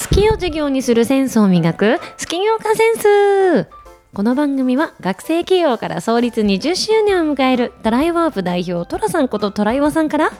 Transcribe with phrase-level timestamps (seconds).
[0.00, 3.68] 好きを授業にするセンスを磨く好き業家センス
[4.14, 10.32] この番組は学生企業から創立20周年を迎えるトライワープ代表トラさんことトライワさんから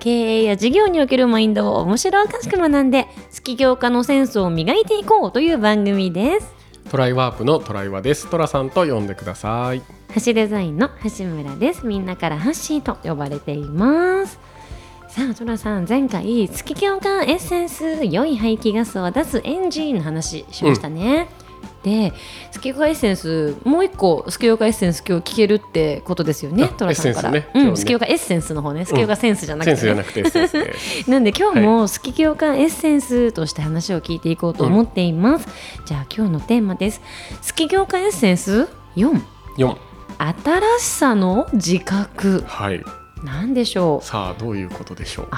[0.00, 3.04] 経営や事業におけるマインドを面白おかしく学んで
[3.34, 6.54] 好き業家のセンスを磨いていこうという番組です
[6.90, 8.30] トライワープのトライワです。
[8.30, 9.82] トラさんと呼んでください。
[10.24, 10.88] 橋デザインの
[11.18, 14.38] 橋村ですみんなからハッシーと呼ばれています
[15.16, 21.30] さあトラさん前回月強化エッセンス良い排気ガスを出すエンジンの話しましたね、
[21.82, 22.12] で
[22.52, 29.76] 月強化エッセンスもう一個月強化エッセンス今日聞けるってことですよねあトラさんから、ねうん月強化エッセンスの方ね月強化センスじゃなくて、ね。
[29.78, 31.10] センスじゃなくてエッセンスです。
[31.10, 35.48] なんで今日も好き強化エッセンスとして話を聞いていこうと思っています、
[35.86, 37.00] じゃあ今日のテーマです。
[37.48, 39.18] 好き強化エッセンス4
[39.56, 39.76] 4。
[40.18, 42.44] 新しさの自覚。
[42.46, 42.84] はい。
[43.26, 44.06] なんでしょう？
[44.06, 45.28] さあどういうことでしょう？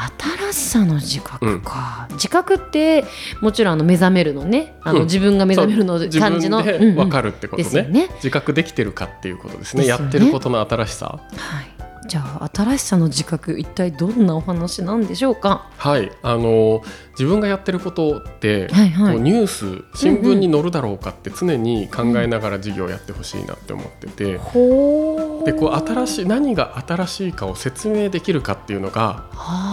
[0.46, 3.04] 新しさの自覚か、自覚って
[3.40, 4.76] もちろんあの目覚めるのね。
[4.82, 5.04] あの、うん。
[5.06, 6.62] 自分が目覚めるの感じの。
[6.62, 8.08] 自分かるってことね,、ですよね。
[8.16, 9.82] 自覚できてるかっていうことですね。
[9.84, 9.88] ね。
[9.88, 11.18] やってることの新しさ。
[11.36, 11.66] はい、
[12.06, 15.68] じゃあ新しさの自覚一体どんなお話なんでしょうか？
[15.76, 16.10] はい。
[16.22, 16.82] あの
[17.12, 24.38] 自分がやってることって、はいはいこうニュース新聞に載るだろうかって常に考えながら授業をやってほしいなって思ってて。
[24.38, 29.24] ほでこう新しい何が新しいかを説明できるかっていうのが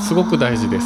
[0.07, 0.85] すごく大事です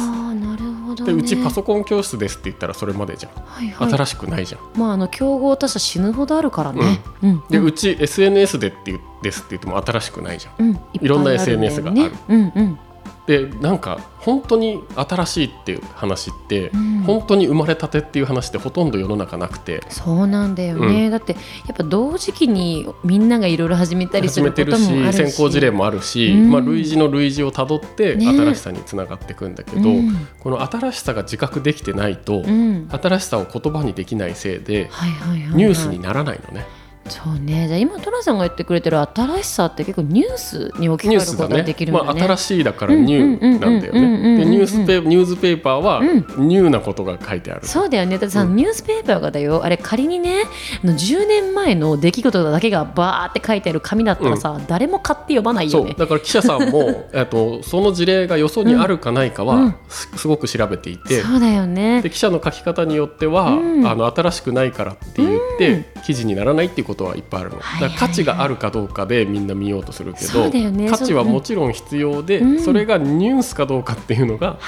[1.00, 3.90] ど、ね、でうちパソコン教室ですって言ったらそれまでじゃん、はいはい。
[3.90, 4.60] 新しくないじゃん。
[4.78, 7.42] まああの競合他社死ぬほどあるからね、うん。
[7.48, 7.72] で、ううん。
[7.72, 10.66] ち SNS でってですって言っても新しくないじゃん。
[10.68, 12.12] うん、いろんなっぱいあるんだよ SNS があねる。
[12.28, 12.78] うんうん
[13.26, 17.02] でなんか本当に新しいっていう話って、うん。
[17.06, 19.82] 本当に生まれたてっていう話ってほとんど世の中なくて。
[19.88, 21.38] そうなんだよね、だってや
[21.72, 24.90] っぱ同時期にみんながいろいろ始めたりすることもあるし。
[24.90, 26.50] るし先行事例もあるし、うん。
[26.50, 28.26] まあ、類似の類似をたどってね。
[28.26, 30.28] 新しさにつながっていくんだけど、うん。
[30.38, 32.88] この新しさが自覚できてないと、うん。
[32.90, 35.56] 新しさを言葉にできないせいではいはいはいはい。
[35.56, 36.66] ニュースにならないのね。
[37.10, 37.66] そうね。
[37.68, 42.06] じゃあ今トラさんが言ってくれてる新しさって結構ニュースに置き換えることができるんだね。
[42.06, 44.38] まあ、新しいだからニューなんだようんうんうんうんうんうん。
[44.38, 44.44] ね。
[44.44, 46.48] でニュースペニュースペーパーはうん。
[46.48, 47.66] ニューなことが書いてある。
[47.66, 48.12] そうだよね。
[48.12, 48.56] だってさ、うん。
[48.56, 49.64] ニュースペーパーがだよ。
[49.64, 50.42] あれ仮にね
[50.82, 55.90] あの10年前の出来事だけがバーって書いてある紙だったらさ、誰も買って読まないよね。
[55.90, 55.98] そう。
[55.98, 59.74] だから記者さんも えっとその事例がよそにあるかないかは、うん。
[59.88, 62.02] すすごく調べていて、そうだよね。
[62.02, 63.86] で記者の書き方によっては、うん。
[63.86, 67.90] あの新しくないからって言って、記事にならないっていうことはいっぱいあるの、はいはいはい。
[67.90, 70.88] だから価値があるかどうかでみんな見ようとするけど、ね。
[70.88, 72.60] 価値はもちろん必要で、うん。
[72.60, 74.58] それがニュースかどうかっていうのが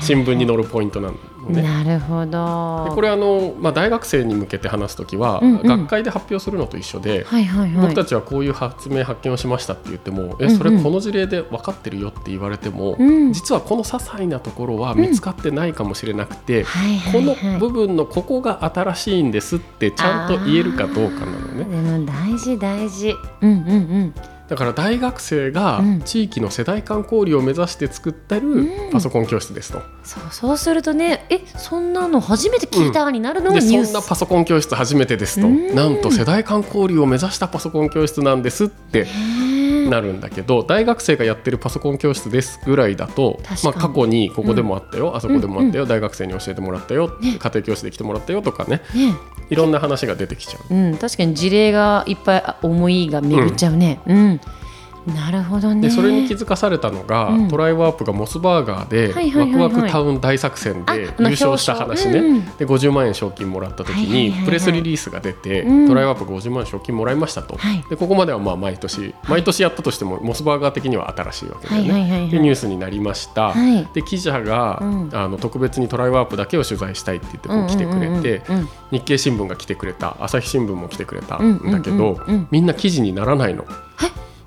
[0.00, 1.14] 新聞に載るポイントなの
[1.48, 1.62] ね。
[1.62, 2.84] なるほど。
[2.88, 5.66] でこれあの、まあ、大学生に向けて話すときは、うんうん。
[5.66, 7.86] 学会で発表するのと一緒で、はいはいはい。
[7.88, 10.58] 僕たちはこういう発明発見をしましたって言っても、えうんうん。
[10.58, 13.32] それこの事例で分かってるよって言われても、うん。
[13.32, 17.52] 実はこの些細なところは見つかってないかもしれなくて、はいはこいはい。
[17.54, 21.64] の部分のここが新しいんですってちゃんと言えるかどうかなのね。
[21.64, 23.14] でも大事大事。
[23.40, 23.72] うんうんう
[24.06, 24.14] ん
[24.50, 26.00] だから大学生がうん。
[26.02, 28.90] 地域の世代間交流を目指して作ってるうん。
[28.90, 33.52] パソコン教室ですと、そうそうするとねえそんなの初めて聞いたになるの？
[33.52, 35.74] がでニュース、そんなパソコン教室初めてですと、うん。
[35.74, 39.06] なんと世代間交流を目指したパソコン教室なんですって
[39.90, 47.36] なるんだけど大学生がやってるパソコン教室ですぐらいだとまあ、過去にここでもあったよ、あそこでもあったよ、う大学生に教えてもらったよ、ね。
[47.38, 48.80] 家庭教師で来てもらったよとかね。
[48.94, 49.14] ね。
[49.50, 50.74] いろんな話が出てきちゃう。
[50.74, 54.00] うん、確かに事例がいっぱいあ思いが巡っちゃうね。
[54.06, 54.40] うん、
[55.06, 55.82] なるほどね。
[55.82, 57.48] でそれに気づかされたのが、うん。
[57.48, 59.62] トライワープがモスバーガーで、はいはいはいはい。
[59.62, 65.88] ワクワクタウン大作戦で優勝した話ね、うんで50万円賞金もらった時にプレスリリースが出て、うん。
[65.88, 67.84] トライワープが50万円賞金もらいましたと、はい。
[67.88, 72.30] でここまではまあ毎年毎年やったとしてもモスバーガー的には新しいわけだよね、はいはいはいはい。
[72.30, 73.88] でニュースになりました、はい。
[73.94, 75.10] で記者が、うん。
[75.12, 78.42] あの特別にトライワープだけを取材したいって言ってこう来てくれて、
[78.90, 82.18] 日経新聞が来てくれた朝日新聞も来てくれたんだけど、
[82.50, 83.64] みんな記事にならないの。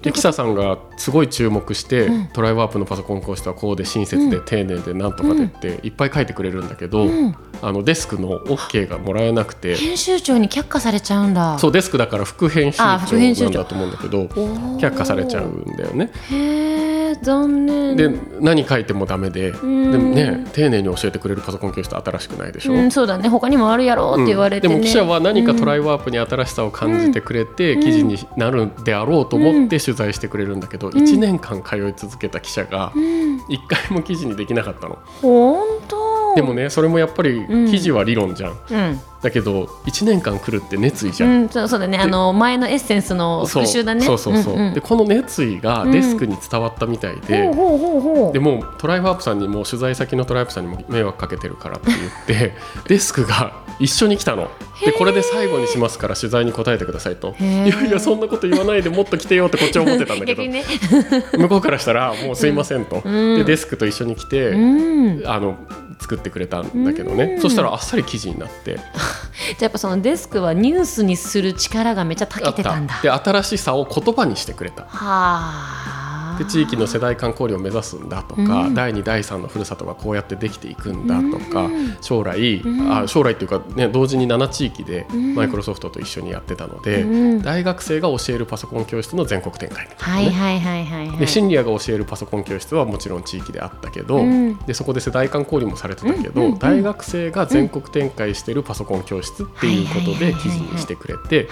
[0.03, 2.27] で記者さんがすごい注目して、うん。
[2.27, 7.35] トライワープのパソコン講師はこうで親切で丁寧でなんとかでっていっぱい書いてくれるんだけど、うん。
[7.61, 9.75] あのデスクの OK がもらえなくて。
[9.75, 11.57] 編集長に却下されちゃうんだ。
[11.57, 13.43] そうデスクだから副編集長長。
[13.45, 16.11] なんだと思うんだけど却下されちゃうんだよね。
[16.31, 17.95] へえ、残念。
[17.95, 22.73] で何書いてもダメででんもね丁寧に教えてくれるパソコン教室新しくないでしょ？
[22.73, 23.29] うん、そうだね。
[23.29, 34.97] 他にもあるやろうって言われて、ねでも記者は何かトライ、イワープに新しさを感じてくれて、記事になるであろうと思って取材してくれるんだけど、1年間通い続けた記者がうん、1回も記事にできなかったの。
[35.21, 36.12] 本当？
[36.35, 37.71] でもねそれもやっぱりうん。
[37.71, 38.99] 記事は理論じゃん、うん。
[39.21, 41.97] だけど1年間来るって熱意じゃん、うん、そうそうだね。
[41.97, 44.05] あの前のエッセンスの復習だね。
[44.05, 44.43] そうそうそう。
[44.43, 44.73] そう、んん。
[44.73, 48.33] でこの熱意がデスクに伝わったみたいで、ほうほうほうほう。
[48.33, 52.53] でもうトライファープさんにも取材先のトライフさんにも迷惑かけてるからって言って
[52.87, 54.49] デスクが一緒に来たの。
[54.83, 57.35] でこれで最後にしますから取材に答えてくださいと。
[57.39, 60.43] いやいやそんなこと言わないでもっと来てよってこっちは思ってたんだけど。
[61.37, 63.37] 向こうからしたらもうすいませんと、うん。
[63.37, 65.23] でデスクと一緒に来て、うん。
[65.25, 65.55] あの
[66.03, 67.41] 作ってくれたんだけどね、うん。
[67.41, 68.75] そしたらあっさり記事になって。
[68.75, 72.99] じゃあやっぱそのデスクはニュースにする力がめっちゃ長けてたんだ。
[73.01, 74.83] で新しさを言葉にしてくれた。
[74.83, 76.02] はあ
[76.37, 78.73] で地域の世代間交流を目指すんだとか、うん。
[78.73, 81.97] 第2第3のふるさとがこうやってできていくんだとか、うん。
[82.01, 82.91] 将来、うん。
[82.91, 85.35] あ将来っていうか、ね、同時に7地域でうん。
[85.35, 87.41] マイクロソフトと一緒にやってたので、うん。
[87.41, 91.17] 大学生が教えるパソコン教室の全国展開、はいはいはいはいはい。
[91.17, 94.57] でシニアが教えるパソコン教室はもちろん地域であったけど、うん。
[94.65, 101.47] でそこで世代間交流もされてたけど、大学生が全国展開してるパソコン教室っていうことで記事にしてくれて。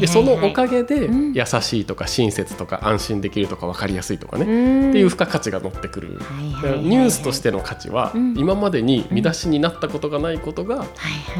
[0.00, 1.32] でそのおかげでうん。
[1.32, 4.90] 優しいとか親切とか安心できるとか分かりやすいとかね、うん。
[4.90, 6.08] っていう付加価値が乗ってくる、
[6.82, 8.38] ニュースとしての価値はうん。
[8.38, 10.86] 今までに見出しになったことがないことが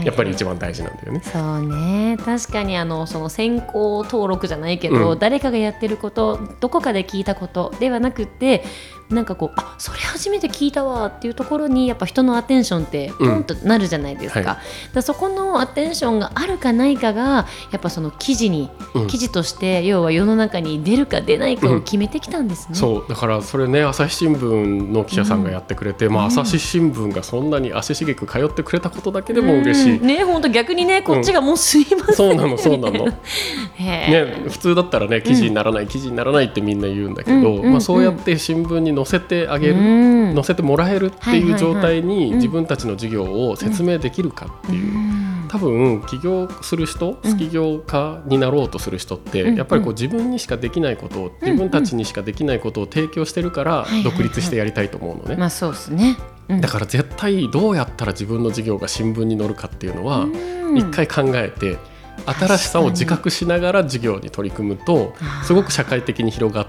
[0.05, 1.21] やっぱり一番大事なんだよね。
[1.25, 2.17] そうね。
[2.25, 5.19] 確かにあのその先行登録じゃないけど、うん。
[5.19, 8.65] 誰かがやってることどこかで聞いたことではなくって
[9.11, 14.95] なんかこうあそれ初めて聞いたわっていうところにやっぱ人のアテンションってポンとなるじゃないですか,、はい。
[14.95, 19.07] だそこのアテンションがあるかないかがやっぱその記事に、うん。
[19.07, 22.75] 記事として要は世の中に出るか出ないかを決めてきたんですね。
[22.75, 23.09] そう。
[23.09, 33.07] だからそれね朝日新聞の記者さんがやってくれて、まあ、朝日新聞がそんなに足しげく通ってくれたことだけでも嬉しい、うんね本当逆にねこっちがもうすいません、そうなのそうなの。
[33.79, 37.71] ね、普通だったらね記事にならない、記事にならないってみんな言うんだけど、うんうん。
[37.73, 40.35] まあ、そうやって新聞に載せてあげる、うん。
[40.35, 42.35] 載せてもらえるっていう状態にうん。
[42.37, 44.95] 自分たちの事業を説明できるかっていう。
[44.95, 45.49] うん。
[45.49, 47.39] 多分起業する人うん。
[47.39, 49.57] 起業家になろうとする人って、うん。
[49.57, 56.17] やっぱりこう自分にしかできないことを、自分たちにしかできないことを提供してるから独立してやりたいと思うのね、まあそうですね。
[56.49, 56.61] うん。
[56.61, 60.27] だから絶対どうやったら自分の事業が新聞に載るかっていうのはう
[60.73, 60.77] ん。
[60.77, 61.79] 一回考えて
[62.25, 65.15] 新しさを自覚しながら事業に取り組むと
[65.45, 66.66] すごく社会的に広がっ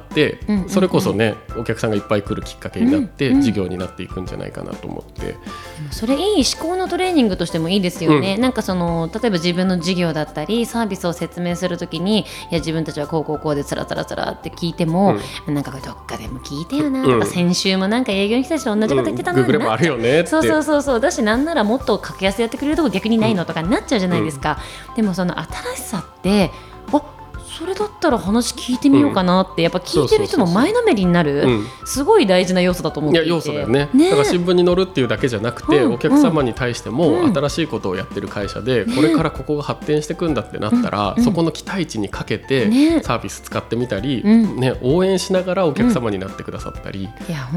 [0.67, 5.35] それこそねお客さんがいっぱい来るきっかけになってうんうん事業になっていくんじゃないかなと思って。
[5.91, 15.17] それいい思考のトレーニングとしてもいいですよね、なんかその例えば自分の事業だったりサービスを説明するときにいや自分たちはこうこうこうでつらつらつらって聞いても、
[15.47, 17.25] なんかこれどっかでも聞いたよなとか、うん。
[17.25, 24.59] 先週もなんか営業に来た人同じこと言ってたなググればあるよねそうそうそうそうだしなんならもっと格安でやってくれるとこ逆にないのとかになっちゃうじゃないですか、
[24.95, 26.51] でもその新しさって
[26.91, 27.16] あ
[27.57, 31.67] それだったら話聞いてみようかなって、やっぱ聞いてる人も前のめりになる、うん。
[31.85, 33.89] すごい大事な要素だと思っていや要素だよね。
[33.93, 35.93] だから新聞に載るっていうだけじゃなくて、うん。
[35.93, 37.33] お客様に対してもうん。
[37.33, 41.23] 新しいことをやってる会社で、これからここが発展していくんだってなったら、うん。
[41.23, 43.01] そこの期待値にかけてね。
[43.01, 44.59] サービス使ってみたり、うん。
[44.59, 47.09] ね、応援しながらお客様になってくださったり、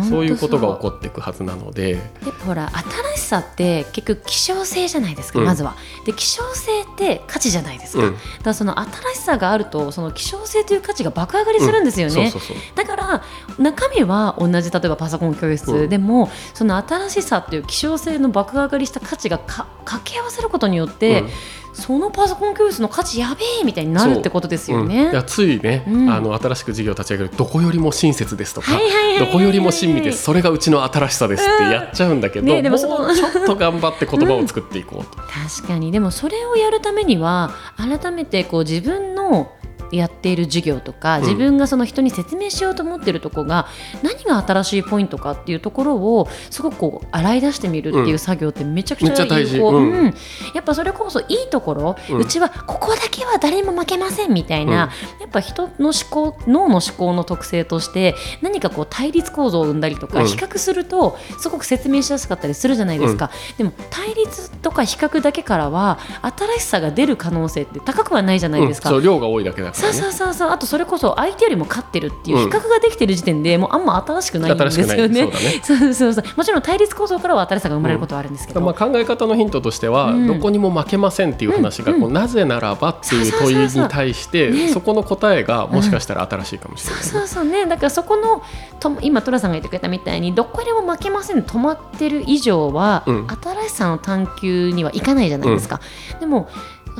[0.08, 1.94] そういうことが起こっていくはずなので。
[1.94, 2.00] で
[2.46, 5.44] ほら新しさって結局希少性じゃないですか、うん。
[5.44, 5.74] まずは。
[6.06, 8.14] で希少性って価値じゃないですか、うん。
[8.14, 12.32] だからその新しさがあるとその希少性という価値が爆上がりするんですよね、
[12.74, 13.22] だから
[13.58, 15.88] 中身は同じ例えばパソコン教室、うん。
[15.88, 21.28] でもその新しさっていう希少性の爆上がりした価値がか掛け合わせることによって、うん。
[21.72, 24.88] そのパソコン教室の価値やべえみたいになるってことですよう。
[24.88, 24.90] ん。
[24.90, 26.10] いついね、うん。
[26.10, 28.72] あの新しく事業を立ち上げるどこよりも親切ですとか、
[29.18, 35.22] どこよりも親身ですそれがうちの新しさですってやっちゃうんだけど、ねでもちょっと頑張って言葉を作っていこうと。
[35.22, 35.92] 確かに。
[35.92, 39.52] でもそれをやるためには改めてこう自分の
[39.92, 41.22] やっている授業とかん。
[41.22, 43.66] 自分がその人に説明しようと思っているところが
[44.02, 49.90] 何が新しいポイントかっていうところをすごくこう洗い出してみるっていう作業ってめちゃくちゃ有効、うん。
[49.90, 50.14] うん。
[50.54, 60.26] やっぱそれこそいいところ、ううんちはここだけは誰にも負けませんみたいな、やっぱ人の思考脳の思考の特性として何かこう対立構造を生んだりとか、うん。
[60.26, 68.90] 比較するとすごく説明しやすかったりするじゃないですか、でも対立とか比較だけからは新しさが出る可能性って高くはないじゃないですか。
[69.00, 69.92] 量が多いだけだかそう。
[69.92, 70.50] そうそうそう。
[70.50, 72.50] あとそれこそ相手よりも勝ってるっていううん。
[72.50, 75.30] 比較ができてる時点でもうあんま新しくないんですよね。
[75.62, 80.26] そうそうそうもちろん対立構造からは新しさが生まれることはあるんですけど、まあ、考え方のヒントとしては、うん。
[80.26, 82.00] どこにも負けませんっていう話が、うん。
[82.00, 87.66] こうなぜならばっていう問いに対してそこの答えがもしかしたら新しいかもしれない、そうそうね。
[87.66, 88.42] だからそこの
[88.80, 95.80] と今寅さんが言ってくれたみたいにどこでも負けません止まってる以上は、うん新しさの探求にはいかないじゃないですか、
[96.18, 96.48] でも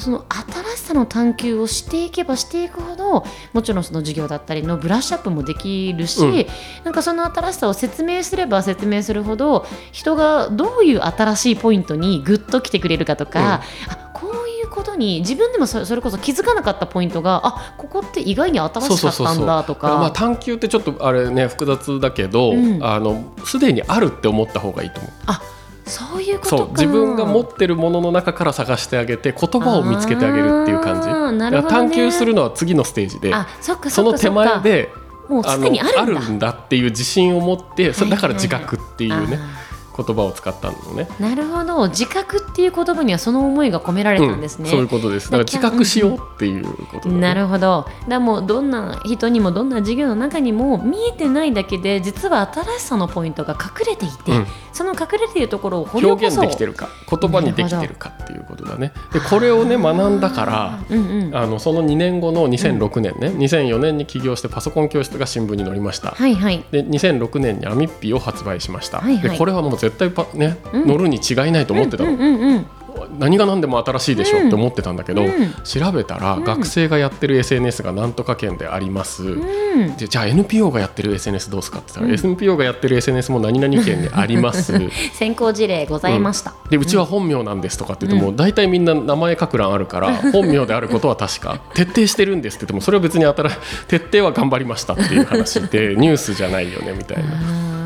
[0.01, 6.47] その新しさの探求をしていけばしていくほどもちろんその授業だったりのブラッシュアップもできるし、うん
[6.85, 20.11] なんかその新しさを説明すれば説明するほど人がどういう新しいポイントにグッと来てくれるかとか、あこういうことに自分でもそそれこそ気づかなかったポイントがあここって意外に新しかったんだとだからま。
[20.11, 25.13] 探求ってちょっとあれね複雑だけど、うんあのすでにあるって思った方がいいと思う。
[25.91, 31.09] そういうこと自分が持ってるものの中から探してあげて言葉を見つけてあげるっていう感じ。
[31.09, 31.63] ね。
[31.63, 34.93] 探求するのは次のステージで、あそっかその手前で
[35.29, 36.51] もうすでにあるんだ。
[36.51, 39.60] っていう自信を持って、それだから自覚っていうね、あ
[40.03, 41.09] 言葉を使ったのね。
[41.19, 45.31] ーなるほど自覚っていう言葉にはその思いが込められたんですね、うん、そういうことです。
[45.31, 47.87] だから自覚しようっていうことだね、なるほど。
[48.09, 58.93] だもうどんな人にもどんな授業の中にも見えてないだけで実は新しさのポイントが隠れていて、うんその隠れているところを掘り起表こそう現できてるか言葉にできてるかっていうことだね。
[59.13, 66.11] でこれをね学んだからうんうんあのその2年後の2006年ね、2004年に起業してパソコン教室が新聞に載りました。
[66.11, 70.87] はいはいで2006年にアミッピーを発売しました、はいはいでこれはもう絶対パ、ねうん。
[70.87, 72.17] 乗るに違いないと思ってたの、
[73.19, 74.47] 何が何でも新しいでしょ？
[74.47, 75.31] って思ってたんだけど、うん。
[75.65, 76.45] 調べたら、うん。
[76.45, 79.97] 学生がやってる SNS がなんとか県であります、うん。
[79.97, 82.31] でじゃあ NPO がやってる SNS どうすかって言ったら、うん。
[82.33, 84.73] NPO がやってる SNS も何々県にあります。
[85.15, 91.61] 先行事例ございました、でうちは本名なんですとかって言っても、大体みんな名前書く欄あるから本名であることは確か。
[91.75, 93.51] 徹底してるんですって言ってもそれは別に新
[93.89, 97.80] 徹底は頑張りましたっていう話でニュースじゃないよねみたいな。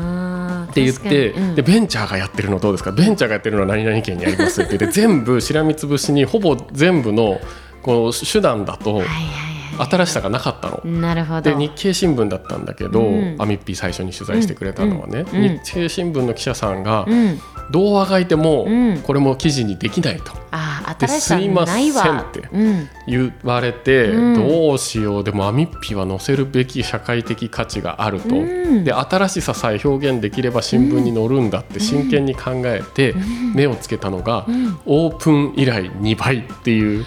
[0.81, 1.55] って言って、うん。
[1.55, 2.91] でベンチャーがやってるのどうですか？
[2.91, 7.39] ベンチャーがやってるのは何々県にありますって言って 全部しらみつぶしにほぼ全部の
[7.81, 9.87] この手段だとはいはいはい。
[9.89, 10.81] 新しさがなかったの。
[10.85, 11.41] なるほど。
[11.41, 13.35] で日経新聞だったんだけど、うん。
[13.39, 15.43] アミッピー最初に取材してくれたのはね、うん。
[15.43, 15.59] うん。
[15.65, 17.39] 日経新聞の記者さんが、うん
[17.71, 19.01] どうあがいても、うん。
[19.01, 20.31] これも記事にできないと。
[20.51, 24.33] あ新しさすいまないんってうん言われて、うん。
[24.35, 25.23] どうしよう。
[25.23, 28.83] でもアミッピーは載せるべき社会的価値があると、うん。
[28.83, 33.53] で新しささえ表現できれば新聞に載るんだって真剣に考えてん。
[33.53, 34.79] 目をつけたのが、うん。
[34.85, 37.05] オープン以来2倍っていう。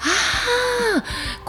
[0.00, 0.29] あー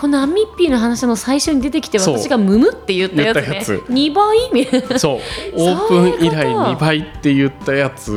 [0.01, 3.55] このアミッピーの話の最初に出てきて私がムムって言ったやつね。
[3.55, 3.75] やつ。
[3.87, 4.97] 2倍みたいな。
[4.97, 5.19] そう。
[5.53, 8.15] オープン以来2倍って言ったやつを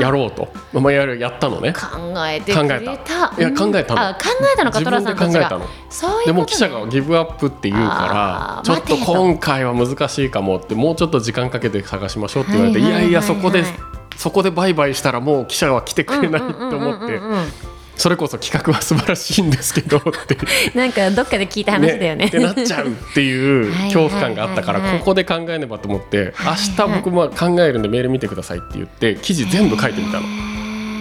[0.00, 1.72] やろうと、まあ、やるやったのね。
[1.72, 2.62] 考えてた。
[2.62, 3.32] 考えた。
[3.38, 4.08] いや考えたの。
[4.08, 4.20] あ考
[4.52, 5.50] えたのかトラさんたちが。
[5.50, 13.62] 考えたでも記者がギブアップって言うからちょっと今回は難しいかもってもうちょっと時間かけて探しましょうって言われて、いやいやそこで
[14.16, 17.20] そこで売買したらもう記者は来てくれないと思って
[17.98, 20.38] それこそ企画は素晴らしいんですけどって。
[20.78, 22.26] なんかどっかで聞いた話だよね。
[22.26, 30.26] ってなっちゃうっていうはい恐怖感があったからここで考えねばと思ってはい明日僕も考えるんでメール見てくださいって言って記事全部書いてみたの。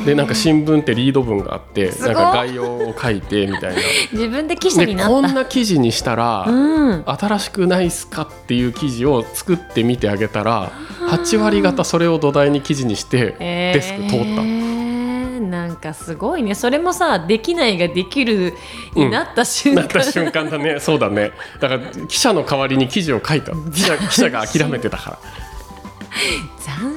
[0.05, 2.11] でなんか新聞ってリード文があってない。
[2.11, 3.81] んか概要を書いてみたいな。
[4.13, 5.11] 自分で記者でになった。
[5.11, 7.03] こんな記事にしたら、うん。
[7.05, 10.71] 新しくないっすかっていう記事を作ってみてあげたら
[11.09, 14.41] 8割方それを土台に記事にしてデスク通った。
[14.41, 14.66] の、えー
[15.77, 16.55] かすごいね。
[16.55, 18.53] それもさできないができる
[18.95, 20.79] になった瞬間、なった瞬間だね。
[20.79, 21.31] そうだね。
[21.59, 23.53] だから記者の代わりに記事を書いた。
[23.71, 25.19] 記者記者が諦めてたから。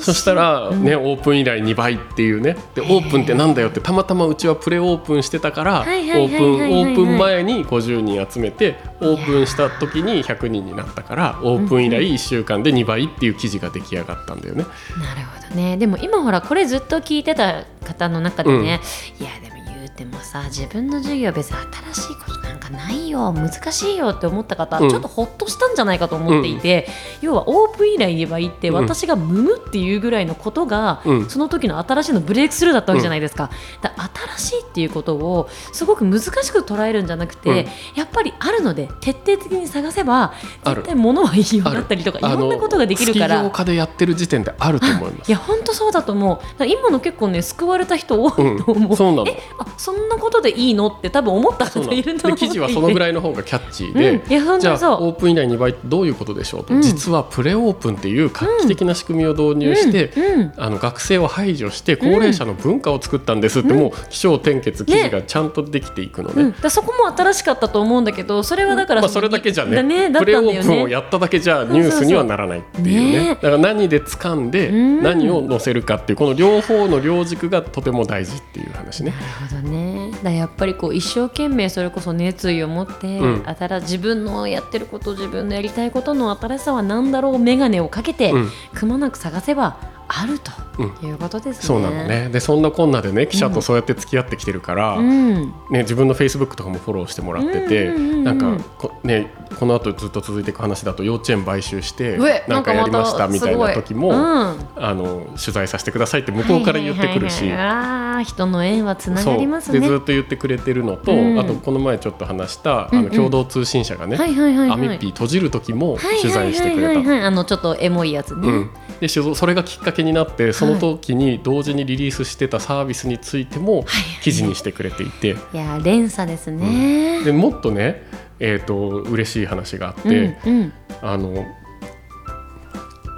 [0.01, 2.57] そしたらね、オープン以来2倍っていうね。
[2.75, 14.65] でオープンってなんだよってたまたまうちはプレオープンしてたからオープンオープン前に50人集めてオープンした時に100人になったからオープン以来1週間で2倍っていう記事が出来上がったんだよね。
[14.99, 15.77] なるほどね。
[15.77, 17.65] でも今ほらこれずっと聞いてた
[18.01, 18.81] 方の中でね、
[19.21, 19.60] いやでも
[20.01, 21.59] 言うてもさ自分の授業別に
[21.93, 23.33] 新しいことなんかないよ。
[23.33, 24.91] 難しいよって思った方、うん。
[24.91, 26.89] ちょっとほっとしたんじゃないかと思っていて、
[27.21, 28.75] 要はオープン以来言えばいいってうん。
[28.77, 31.31] 私がムムっていうぐらいのことが、うん。
[31.31, 33.51] その時の新しいのブレイクスルーだったわけじゃないですか,、
[33.83, 33.93] だ
[34.37, 37.57] 新しいっていうことをすごく難しく捉えるんじゃなくて、うん。
[37.97, 40.33] やっぱりあるので徹底的に探せば
[40.65, 43.51] 絶対物はいいようになったりとかいろんなことができるから。
[43.61, 45.29] でやってる時点であると思います。
[45.29, 46.67] いや本当そうだと思う。
[46.67, 49.29] 今の結構ね救われた人多いと思う、うん、そうなの。
[49.29, 50.89] えあそんなことでいいの？
[50.89, 52.39] って多分思った方いると思う。
[52.39, 54.61] で記事は そのぐらいいの方がキャッチーで、うん。
[54.61, 56.83] じゃあオープン以来2倍どういうことでしょうと、うん。
[56.83, 60.41] 実はプレオープンっていう画期的な仕組みを導入して、うん。
[60.41, 60.53] うん。
[60.57, 66.43] あの学生を排除して高齢者の文化を作ったんですって、もう起承転結記事がちゃんとできていくのね。
[66.43, 69.77] うん、だそこも新しかったと思うんだけどそれはだからまあ、それだけじゃね。
[69.77, 70.11] だね。
[70.11, 72.85] プレオープンをねやっただけじゃニュースにはならないっていう。
[72.85, 73.29] ねね。
[73.31, 75.03] だから何で掴んでうん。
[75.03, 79.13] 何を載せるかっていうこの両方の両軸がとても大事っていう話ね。
[79.13, 79.17] な
[79.57, 83.45] るほどねだからやっぱりこう一生懸命それこそ熱意を持って、うん。
[83.47, 88.51] 新自分のやってること自分のやりたいことの新しさは何だろう眼鏡をかけて、うん。
[88.75, 89.77] くまなく探せば
[90.13, 91.63] あるということですね。
[91.63, 92.29] そうなのね。
[92.33, 104.15] でそんなこんなでね記者とそうやって付き合ってきてるから、うん、ね、自分のフェイスブックとかもフォローしてもらってて、うんうんうんうんなんかこ,、ね、この後ずっと続いていく話だと幼稚園買収してなんかやりましたみたいな時も、うん。
[104.15, 107.43] あの取材させてくださいって向こうから言ってくるし。
[107.43, 107.67] はいはいはい。
[107.77, 109.81] はい人の縁はつながりますね。
[109.81, 111.39] でずっと言ってくれてるのと、うん。
[111.39, 114.17] あとこの前ちょっと話した、あの共同通信社がね。
[114.17, 117.27] アミッピー閉じる時もはい取材してくれた。
[117.27, 118.49] あのちょっとエモいやつね。
[118.49, 123.85] うん、でそそれがきっかけになってその時に同時にリリースしてたサービスについても
[124.23, 127.23] 記事にしてくれていて、いやー連鎖ですね。
[127.25, 128.03] でもっとね、
[128.39, 131.47] えー、と嬉しい話があって、うんうん、あの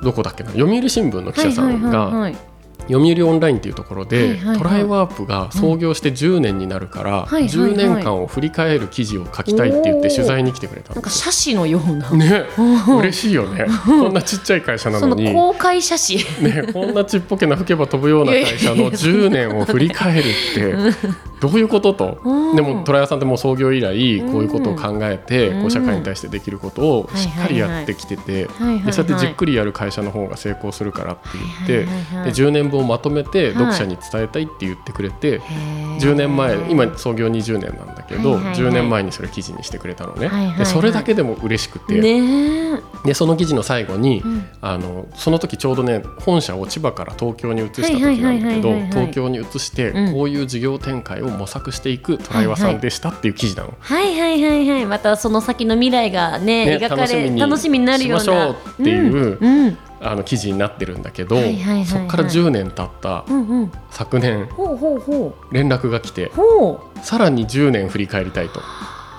[0.03, 2.52] どこだっけな読売新聞の記者さんはいはいはいがはい
[2.93, 12.09] 読売オンラインっていうところで、トライワープが創業して10年になるから、はいはいはい10年間を振り返る記事を書きたいって言って取材に来てくれたなんか写真のような。
[12.09, 12.17] よ。
[12.17, 15.33] ねうん嬉しいよねこんなちっちゃい会社なそののに。
[15.35, 16.19] 公開写真。
[16.41, 20.75] ね、こんなちっぽけな吹けば飛ぶような会社のいやいやいや10年を振り返るって
[21.43, 22.21] どういうことと。
[22.23, 22.57] うん。
[22.57, 25.61] でもトライアさんってもう創業以来こういうことを考えてうん。
[25.63, 35.97] こう社会に対してできることをしっかりやってきててそうやってじっくりやる会社の方が成功するからって言ってはいはいはいで10年分をまとめてはい読者に伝えたいって言ってくれてへー。
[35.99, 38.55] 10年前今創業20年なんだけどはいはいはい。
[38.61, 40.29] 10年前にそれ記事にしてくれたのね。
[40.29, 40.59] はいはいはい。
[40.59, 42.01] でそれだけでも嬉しくて。
[42.01, 42.83] ねえ。
[43.05, 44.49] でその記事の最後に、ん。
[44.61, 50.13] あのその時ちょうどね本社を千葉から東京に移した時なんだけど東京に移してうん。
[50.13, 53.75] こういう事業展開を模索していくトライワさんでしたっていう記事なの。
[53.81, 54.87] はいはいはいはい。
[54.87, 58.25] またその先の未来がねね描かれ楽しみになるような。
[58.25, 59.67] しましょうっていううん。
[59.67, 63.73] うんあの記事になってるんだけど、はいはいはいはいそこから10年経ったうんうん。
[63.91, 66.99] 昨年ほうほうほ連絡が来てうほう。
[67.01, 68.61] さらに10年振り返りたいと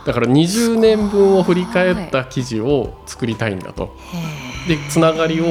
[0.06, 3.96] だから20年分を振り返った記事を作りたいんだと。
[4.68, 5.46] でつながりを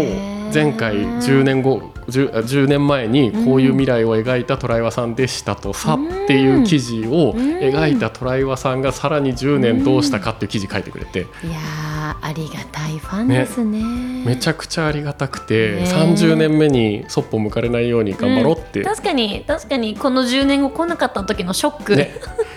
[0.52, 11.20] 前回10年後 10, 10年前にこういう未来を描いたトライワさんでしたとさっていう記事を描いたトライワさんがさらに10年どうしたかっていう記事書いてくれて。
[11.20, 13.82] いやーありがたいファンですね。
[14.24, 18.80] めちゃくちゃありがたくてね30年目にそっぽ向かれないように頑張ろうって。
[18.80, 18.84] うん。
[18.86, 22.14] 確かに確かにこの10年後来なかった時のショック、ね。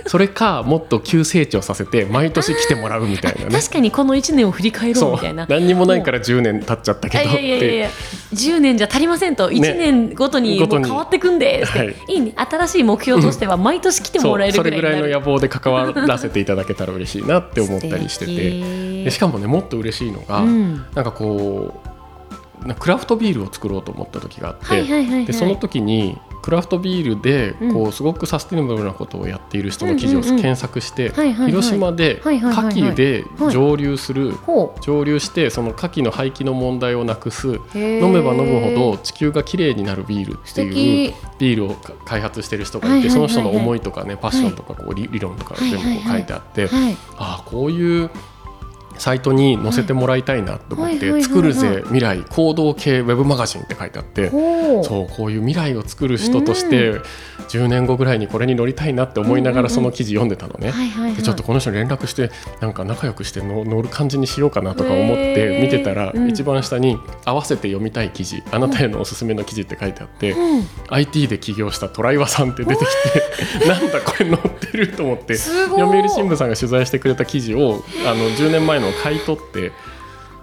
[0.07, 3.51] それかもっと急成長させて毎年来てもらうみたいなね。
[3.59, 5.45] 確かにこの1年を振り返ろうみたいな。
[5.49, 7.89] 何にもないから10年経っちゃったけどっいやいやいやいてや。
[8.33, 11.95] 10年じゃ足りませんと1年ごとに変わってくんですって、はい。
[12.09, 12.33] い、いね。
[12.35, 19.03] 新しい目標としては毎年来てもらえるぐらいになるれぐらいの野望で関わらせていただけたら嬉しいなって思ったりして素て敵。
[19.05, 20.85] でしかもねもっと嬉しいのが、うん。
[20.93, 21.81] なんかこ
[22.63, 27.73] うなクラフトビールを作ろうと思った時があって、でその時にクラフトビールでうん。
[27.73, 41.15] こうすごくサステナブルなことをやっている人の記事を検索して、広島で牡蠣で蒸留する、ほ蒸留してその牡蠣の廃棄の問題をなくす飲めば飲むほど地球がきれいになるビールって素いう敵。
[41.39, 46.97] ビールを開発してる人がいて、その人の思いとかねパッションとかこう理理論とか全部こう書いてあって、はい。
[47.17, 48.11] ああこういう
[48.97, 54.31] サイトに載せてもらいたいなと思って「はいはいはいはい作るぜ未来行動系ウェブマガジン」って書いてあって。
[54.83, 56.99] そうこういう未来を作る人として
[57.49, 60.73] 10年後ぐらいにこれに乗りたいなって思いながらその記事読んでたのね。
[61.15, 66.29] でちょっとこの人に連絡してなんか仲良くしての乗る感じにしようかなとか思って見てたら、うん。
[66.29, 70.67] 一番下に「合わせて読みたい記事あなたへのおすすめの記事」って書いてあって、うん。
[70.89, 79.71] IT で起業したトライワさんって出てきて なんだこれ載ってると思って読売新聞さんが取材してくれた記事をあの10年前のを買い取って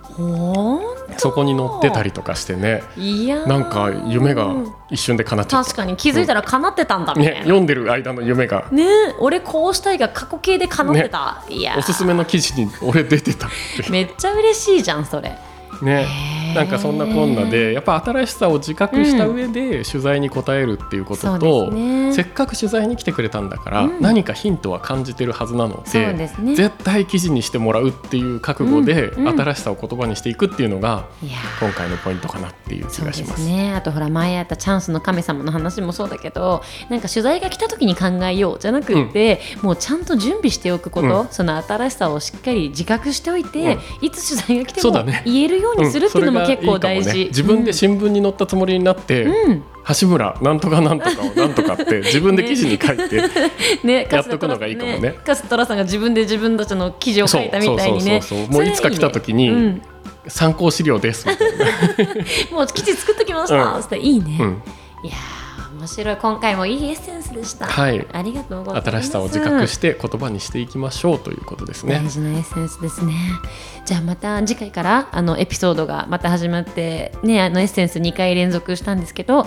[0.02, 0.80] ほ
[1.16, 2.82] そこに載ってたりとかしてね。
[2.96, 3.48] ーいやー。
[3.48, 4.54] なんか夢が
[4.90, 8.68] 一瞬で叶っちゃっ確かに気づいたら叶ってたんだた、ね、みたいな、読んでる間の夢が。
[8.70, 8.84] ね
[9.18, 11.78] 俺こうしたいが過去形で叶ってた、いやー。
[11.78, 13.48] おすすめの記事に俺出てた
[13.90, 15.38] めっちゃ嬉しいじゃんそれ。
[15.82, 16.02] ね。
[16.02, 22.12] へーなんかそんなこんなでやっぱ新しさを自覚した上で取材に答えるっていうことと、ですね。
[22.12, 24.00] せっかく取材に来てくれたんだから、うん。
[24.00, 26.54] 何かヒントは感じてるはずなのでね。
[26.54, 29.40] 絶対記事にしてもらうっていう覚悟で、うんうん。
[29.40, 31.06] 新しさを言葉にしていくっていうのが
[31.60, 33.42] 今回のポイントかなっていう気がします。
[33.42, 33.48] す。
[33.48, 33.72] ね。
[33.74, 41.28] あとほら前あったチャンスの神様の話もそうだけどなんか取材が来た時に考えようじゃなくって、もうちゃんと準備しておくこと、うん。
[41.30, 47.24] その新しさをしっかり自覚しておいて、いつ取材が来ても言えるようにするっていうのも結構大事、ね。
[47.26, 49.62] 自分で新聞に載ったつもりになって、うん。
[50.00, 53.20] 橋村なんとかなんとかを なんとかって自分で記事に書いて、
[53.82, 55.16] ね、 やっとくのがいいかもね。
[55.24, 58.20] カストラさんが自分で自分たちの記事を書いたみたいにね。
[58.20, 59.82] そうそうそうもういつか来た時にそれいいね
[60.28, 61.64] 参考資料ですみたいな。
[61.64, 63.82] う んもう記事作っときました、うん。
[63.82, 63.98] つって。
[63.98, 64.62] いいね、うん。
[65.04, 66.16] いやー面白い。
[66.16, 67.66] 今回もいいエッセンスでした。
[67.66, 68.06] はい。
[68.12, 68.90] ありがとうございます。
[68.90, 71.94] 新しさを自覚して言葉にしていきましょうということですね。
[71.94, 72.08] 大。
[72.08, 73.14] 事なエッセンスですね
[73.84, 79.46] じゃあまた次回からあのエピソードがまた始まってねあのエッセンス2回連続したんですけど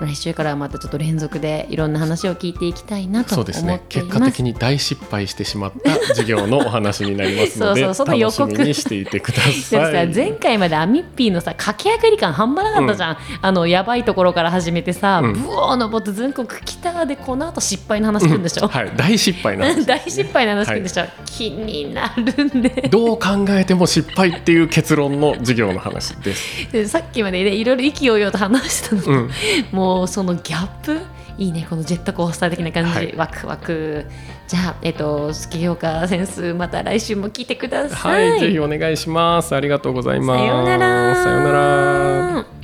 [0.00, 9.52] 来週からはまたちょっと連続でいろんな話を聞いていきたいなとそう思っていですね結果的に大失敗してしまった授業のお話になりますので そうそうその予楽し告みにしていてください。
[9.52, 9.80] さ
[10.14, 19.86] 前回までアミッピーのさ駆け上がり感半端なかったじゃん、あのやばいところから始めてさ、うんブオー登って全国来たでこの後失敗の話くんでしょ、はい、大失敗なんです。
[19.86, 26.72] 大失敗の話くんでしょ、気になるんでどう考えても失敗っていう結論の授業の話です。
[26.72, 29.30] でさっきまでねいろいろ意気揚々と話してたの、うん、
[29.72, 31.00] もうそのギャップ
[31.38, 34.06] いいねこのジェットコースター的な感じ、はいワクワク
[34.48, 39.54] じゃあえっと月業家センスまた来週も聞いてくださ、はいい、ぜひお願いします。
[39.54, 40.40] ありがとうございます。
[40.40, 42.55] さようならさようなら。